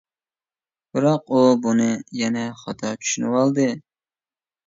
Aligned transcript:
بىراق 0.95 1.33
ئۇ 1.33 1.41
بۇنى 1.65 1.85
يەنە 2.21 2.45
خاتا 2.61 2.93
چۈشىنىۋالدى. 3.03 3.67